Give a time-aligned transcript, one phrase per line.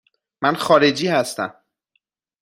[0.41, 1.55] من خارجی هستم.